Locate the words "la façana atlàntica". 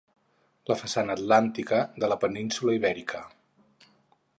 0.71-1.83